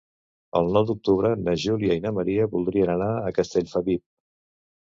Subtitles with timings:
[0.59, 4.05] El nou d'octubre na Júlia i na Maria voldrien anar a Castellfabib.